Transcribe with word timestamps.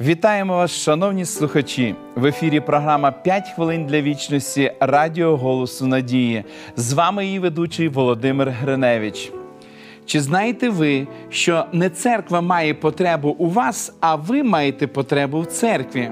Вітаємо 0.00 0.56
вас, 0.56 0.70
шановні 0.70 1.24
слухачі! 1.24 1.94
В 2.14 2.26
ефірі 2.26 2.60
програма 2.60 3.14
«5 3.26 3.54
хвилин 3.54 3.86
для 3.86 4.00
вічності 4.00 4.72
Радіо 4.80 5.36
Голосу 5.36 5.86
Надії. 5.86 6.44
З 6.76 6.92
вами 6.92 7.26
її 7.26 7.38
ведучий 7.38 7.88
Володимир 7.88 8.50
Гриневич. 8.50 9.32
Чи 10.06 10.20
знаєте 10.20 10.68
ви, 10.68 11.06
що 11.30 11.64
не 11.72 11.90
церква 11.90 12.40
має 12.40 12.74
потребу 12.74 13.28
у 13.38 13.50
вас, 13.50 13.94
а 14.00 14.14
ви 14.14 14.42
маєте 14.42 14.86
потребу 14.86 15.40
в 15.40 15.46
церкві? 15.46 16.10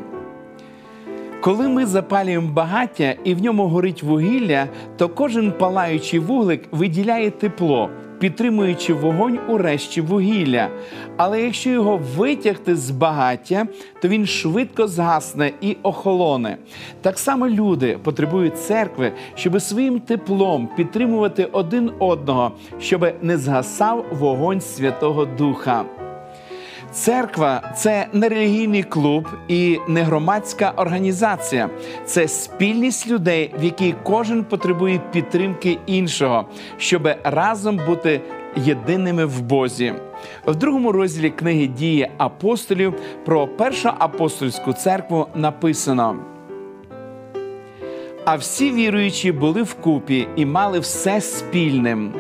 Коли 1.40 1.68
ми 1.68 1.87
запалюємо 1.87 2.52
багаття 2.52 3.14
і 3.24 3.34
в 3.34 3.42
ньому 3.42 3.68
горить 3.68 4.02
вугілля, 4.02 4.68
то 4.96 5.09
кожен 5.09 5.52
палаючий 5.52 6.20
вуглик 6.20 6.68
виділяє 6.70 7.30
тепло, 7.30 7.90
підтримуючи 8.22 8.94
вогонь 8.94 9.38
у 9.48 9.58
решті 9.58 10.00
вугілля. 10.00 10.68
Але 11.16 11.42
якщо 11.42 11.70
його 11.70 12.00
витягти 12.16 12.76
з 12.76 12.90
багаття, 12.90 13.66
то 14.02 14.08
він 14.08 14.26
швидко 14.26 14.88
згасне 14.88 15.52
і 15.60 15.76
охолоне. 15.82 16.56
Так 17.00 17.18
само 17.18 17.48
люди 17.48 17.98
потребують 18.02 18.58
церкви, 18.58 19.12
щоб 19.34 19.62
своїм 19.62 20.00
теплом 20.00 20.68
підтримувати 20.76 21.45
один 21.45 21.90
одного, 21.98 22.52
щоб 22.80 23.12
не 23.22 23.38
згасав 23.38 24.04
вогонь 24.12 24.60
Святого 24.60 25.24
Духа. 25.24 26.02
Церква 26.92 27.73
це 27.77 28.06
не 28.12 28.28
релігійний 28.28 28.82
клуб 28.82 29.28
і 29.48 29.78
не 29.88 30.02
громадська 30.02 30.73
організація, 30.77 31.71
це 32.04 32.29
спільність 32.29 33.09
людей, 33.09 33.54
в 33.60 33.65
якій 33.65 33.95
кожен 34.02 34.45
потребує 34.45 35.01
підтримки 35.13 35.79
іншого, 35.87 36.46
щоб 36.79 37.09
разом 37.24 37.80
бути 37.87 38.20
єдиними 38.57 39.24
в 39.24 39.43
Бозі. 39.43 39.95
В 40.46 40.54
другому 40.54 40.93
розділі 40.93 41.30
книги 41.30 41.66
дії 41.66 42.10
апостолів 42.18 42.95
про 43.24 43.46
першу 43.46 43.90
апостольську 43.98 44.73
церкву 44.73 45.26
написано. 45.35 46.16
А 48.24 48.37
всі 48.37 48.73
віруючі 48.73 49.32
були 49.32 49.63
вкупі 49.63 50.29
і 50.37 50.46
мали 50.46 50.79
все 50.79 51.20
спільним. 51.20 52.13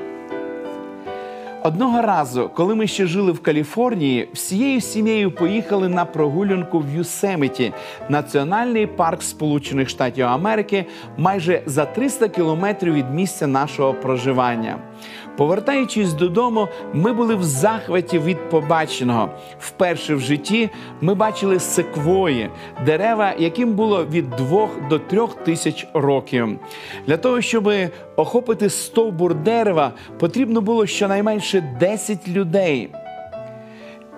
Одного 1.64 2.02
разу, 2.02 2.50
коли 2.54 2.74
ми 2.74 2.86
ще 2.86 3.06
жили 3.06 3.32
в 3.32 3.42
Каліфорнії, 3.42 4.28
всією 4.32 4.80
сім'єю 4.80 5.30
поїхали 5.30 5.88
на 5.88 6.04
прогулянку 6.04 6.78
в 6.78 6.94
Юсемиті, 6.96 7.72
національний 8.08 8.86
парк 8.86 9.22
Сполучених 9.22 9.88
Штатів 9.88 10.26
Америки, 10.26 10.86
майже 11.16 11.62
за 11.66 11.84
300 11.84 12.28
кілометрів 12.28 12.94
від 12.94 13.10
місця 13.10 13.46
нашого 13.46 13.94
проживання. 13.94 14.78
Повертаючись 15.36 16.12
додому, 16.12 16.68
ми 16.92 17.12
були 17.12 17.34
в 17.34 17.42
захваті 17.42 18.18
від 18.18 18.50
побаченого. 18.50 19.28
Вперше 19.60 20.14
в 20.14 20.20
житті 20.20 20.70
ми 21.00 21.14
бачили 21.14 21.60
секвої, 21.60 22.50
дерева, 22.86 23.34
яким 23.38 23.74
було 23.74 24.04
від 24.04 24.30
двох 24.30 24.70
до 24.90 24.98
трьох 24.98 25.34
тисяч 25.34 25.86
років. 25.94 26.58
Для 27.06 27.16
того, 27.16 27.40
щоб 27.40 27.72
охопити 28.16 28.70
стовбур 28.70 29.34
дерева, 29.34 29.92
потрібно 30.18 30.60
було 30.60 30.86
щонайменше 30.86 31.51
10 31.60 32.26
людей. 32.26 32.90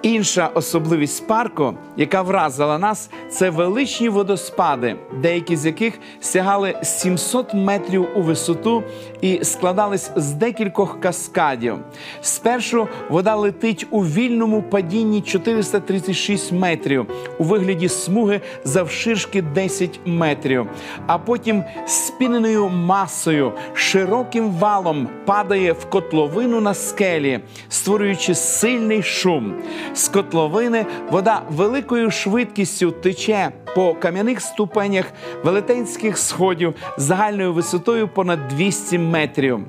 Інша 0.05 0.51
особливість 0.55 1.27
парку, 1.27 1.75
яка 1.97 2.23
вразила 2.23 2.79
нас, 2.79 3.11
це 3.31 3.51
величні 3.51 4.09
водоспади, 4.09 4.97
деякі 5.23 5.57
з 5.57 5.67
яких 5.67 5.99
сягали 6.21 6.75
700 6.83 7.55
метрів 7.55 8.09
у 8.17 8.23
висоту 8.23 8.83
і 9.21 9.45
складались 9.45 10.11
з 10.17 10.33
декількох 10.33 11.01
каскадів. 11.01 11.75
Спершу 12.23 12.89
вода 13.11 13.37
летить 13.37 13.87
у 13.91 14.01
вільному 14.01 14.63
падінні 14.63 15.21
436 15.21 16.53
метрів 16.53 17.07
у 17.39 17.45
вигляді 17.45 17.89
смуги 17.89 18.41
завширшки 18.65 19.43
10 19.43 20.01
метрів, 20.05 20.67
а 21.07 21.19
потім 21.19 21.65
спіненою 21.87 22.69
масою, 22.69 23.53
широким 23.75 24.51
валом 24.51 25.09
падає 25.25 25.73
в 25.73 25.85
котловину 25.85 26.61
на 26.61 26.75
скелі, 26.75 27.41
створюючи 27.69 28.35
сильний 28.35 29.03
шум. 29.03 29.55
З 29.95 30.09
котловини 30.09 30.87
вода 31.11 31.43
великою 31.51 32.11
швидкістю 32.11 32.91
тече 32.91 33.51
по 33.75 33.95
кам'яних 33.95 34.41
ступенях 34.41 35.05
велетенських 35.45 36.19
сходів 36.19 36.75
загальною 36.97 37.53
висотою 37.53 38.09
понад 38.09 38.49
200 38.49 38.99
метрів. 38.99 39.61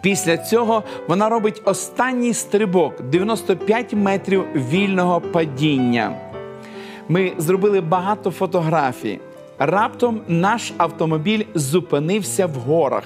Після 0.00 0.36
цього 0.36 0.82
вона 1.08 1.28
робить 1.28 1.62
останній 1.64 2.34
стрибок 2.34 3.02
95 3.02 3.92
метрів 3.92 4.44
вільного 4.54 5.20
падіння. 5.20 6.16
Ми 7.08 7.32
зробили 7.38 7.80
багато 7.80 8.30
фотографій. 8.30 9.20
Раптом 9.58 10.20
наш 10.28 10.72
автомобіль 10.76 11.44
зупинився 11.54 12.46
в 12.46 12.54
горах. 12.54 13.04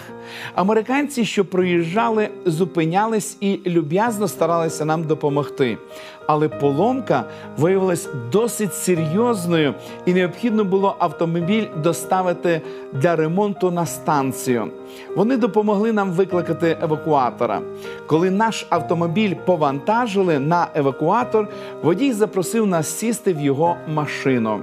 Американці, 0.55 1.25
що 1.25 1.45
проїжджали, 1.45 2.29
зупинялись 2.47 3.37
і 3.41 3.61
люб'язно 3.67 4.29
старалися 4.29 4.85
нам 4.85 5.05
допомогти. 5.05 5.79
Але 6.27 6.49
поломка 6.49 7.25
виявилась 7.59 8.09
досить 8.33 8.75
серйозною, 8.75 9.75
і 10.07 10.15
необхідно 10.15 10.65
було 10.65 10.97
автомобіль 10.99 11.67
доставити 11.83 12.61
для 12.93 13.17
ремонту 13.17 13.71
на 13.71 13.87
станцію. 13.87 14.69
Вони 15.17 15.37
допомогли 15.37 15.93
нам 15.93 16.11
викликати 16.11 16.77
евакуатора. 16.83 17.61
Коли 18.07 18.31
наш 18.31 18.67
автомобіль 18.71 19.35
повантажили 19.35 20.39
на 20.39 20.67
евакуатор, 20.75 21.49
водій 21.83 22.13
запросив 22.13 22.67
нас 22.67 22.99
сісти 22.99 23.33
в 23.33 23.41
його 23.41 23.77
машину. 23.89 24.63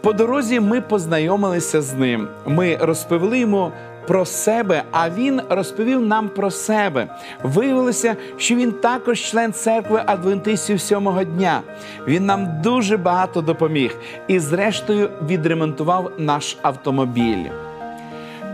По 0.00 0.12
дорозі 0.12 0.60
ми 0.60 0.80
познайомилися 0.80 1.82
з 1.82 1.94
ним. 1.94 2.28
Ми 2.46 2.76
розповіли 2.80 3.38
йому 3.38 3.72
про 4.06 4.24
себе, 4.24 4.82
а 4.92 5.10
він 5.10 5.40
розповів 5.48 6.00
нам 6.00 6.28
про 6.28 6.50
себе. 6.50 7.08
Виявилося, 7.42 8.16
що 8.36 8.54
він 8.54 8.72
також 8.72 9.20
член 9.20 9.52
церкви 9.52 10.02
адвентистів 10.06 10.80
сьомого 10.80 11.24
дня. 11.24 11.60
Він 12.06 12.26
нам 12.26 12.48
дуже 12.62 12.96
багато 12.96 13.40
допоміг 13.40 13.96
і, 14.28 14.38
зрештою, 14.38 15.10
відремонтував 15.28 16.12
наш 16.18 16.56
автомобіль. 16.62 17.44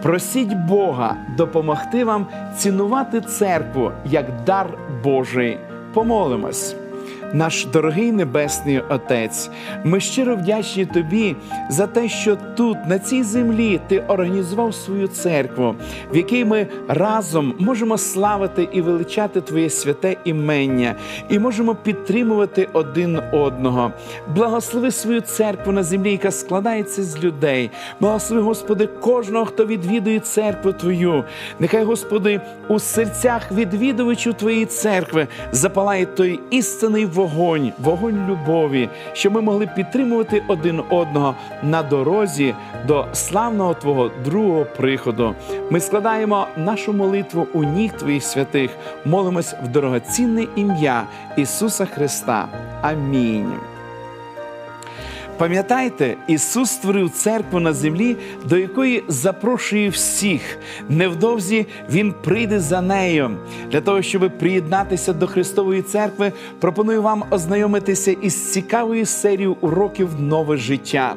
Просіть 0.02 0.54
Бога 0.54 1.16
допомогти 1.36 2.04
вам 2.04 2.26
цінувати 2.56 3.20
церкву 3.20 3.92
як 4.04 4.26
дар 4.44 4.66
Божий. 5.04 5.58
Помолимось. 5.94 6.76
Наш 7.34 7.66
дорогий 7.66 8.12
Небесний 8.12 8.81
Отець, 8.88 9.50
ми 9.84 10.00
щиро 10.00 10.37
вдячні 10.37 10.87
Тобі 10.87 11.37
за 11.70 11.87
те, 11.87 12.09
що 12.09 12.37
тут, 12.56 12.78
на 12.87 12.98
цій 12.98 13.22
землі, 13.22 13.81
ти 13.88 13.98
організував 14.09 14.75
свою 14.75 15.09
церкву, 15.09 15.75
в 16.12 16.16
якій 16.16 16.44
ми 16.44 16.66
разом 16.88 17.54
можемо 17.59 17.98
славити 17.98 18.69
і 18.72 18.81
величати 18.81 19.41
Твоє 19.41 19.70
святе 19.70 20.16
імення, 20.25 20.94
і 21.28 21.38
можемо 21.38 21.75
підтримувати 21.75 22.69
один 22.72 23.20
одного. 23.32 23.93
Благослови 24.34 24.91
свою 24.91 25.20
церкву 25.20 25.72
на 25.72 25.82
землі, 25.82 26.12
яка 26.12 26.31
складається 26.31 27.03
з 27.03 27.25
людей. 27.25 27.70
Благослови, 28.00 28.43
Господи, 28.43 28.87
кожного, 28.87 29.44
хто 29.44 29.66
відвідує 29.66 30.20
церкву 30.20 30.72
Твою. 30.72 31.25
Нехай, 31.59 31.84
Господи, 31.84 32.41
у 32.69 32.78
серцях 32.78 33.53
відвідувачів 33.53 34.34
Твоєї 34.34 34.66
церкви 34.66 35.26
запалає 35.53 36.06
той 36.06 36.41
істинний 36.50 37.06
вогонь, 37.06 37.21
вогонь, 37.22 37.72
вогонь 37.78 38.26
любові, 38.28 38.88
щоб 39.12 39.32
ми 39.32 39.40
могли 39.40 39.66
підтримувати 39.66 40.42
один 40.48 40.82
одного 40.90 41.34
на 41.62 41.82
дорозі 41.82 42.54
до 42.86 43.06
славного 43.12 43.74
Твого 43.74 44.10
другого 44.24 44.64
приходу. 44.64 45.34
Ми 45.70 45.80
складаємо 45.80 46.46
нашу 46.56 46.92
молитву 46.92 47.46
у 47.54 47.64
ніг 47.64 47.92
Твоїх 47.92 48.22
святих, 48.22 48.70
молимось 49.04 49.54
в 49.64 49.69
дорогоцінне 49.69 50.46
ім'я 50.56 51.04
Ісуса 51.36 51.86
Христа. 51.86 52.48
Амінь. 52.82 53.71
Пам'ятайте, 55.42 56.16
Ісус 56.26 56.70
створив 56.70 57.10
церкву 57.10 57.60
на 57.60 57.72
землі, 57.72 58.16
до 58.44 58.56
якої 58.56 59.04
запрошує 59.08 59.88
всіх. 59.88 60.58
Невдовзі 60.88 61.66
Він 61.90 62.14
прийде 62.24 62.60
за 62.60 62.80
нею. 62.80 63.30
Для 63.70 63.80
того, 63.80 64.02
щоб 64.02 64.38
приєднатися 64.38 65.12
до 65.12 65.26
Христової 65.26 65.82
церкви, 65.82 66.32
пропоную 66.60 67.02
вам 67.02 67.24
ознайомитися 67.30 68.12
із 68.12 68.52
цікавою 68.52 69.06
серією 69.06 69.56
уроків 69.60 70.08
нове 70.20 70.56
життя. 70.56 71.16